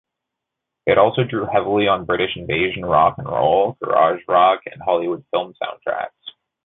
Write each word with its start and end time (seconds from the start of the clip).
It 0.87 0.97
also 0.97 1.23
drew 1.23 1.45
heavily 1.45 1.87
on 1.87 2.05
British 2.05 2.35
invasion 2.35 2.81
rock'n'roll, 2.83 3.77
garage 3.83 4.23
rock 4.27 4.61
and 4.65 4.81
Hollywood 4.81 5.23
film 5.31 5.53
soundtracks. 5.61 6.31